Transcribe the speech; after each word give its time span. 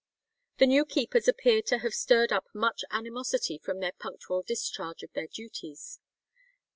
The 0.57 0.65
new 0.65 0.83
keepers 0.83 1.27
appear 1.27 1.61
to 1.67 1.77
have 1.77 1.93
stirred 1.93 2.31
up 2.31 2.47
much 2.55 2.83
animosity 2.89 3.59
from 3.59 3.81
their 3.81 3.91
punctual 3.91 4.41
discharge 4.41 5.03
of 5.03 5.13
their 5.13 5.27
duties. 5.27 5.99